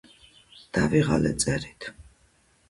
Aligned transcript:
დავიღალე 0.77 1.35
წერით 1.45 1.89